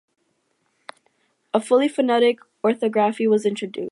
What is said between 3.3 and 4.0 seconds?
introduced.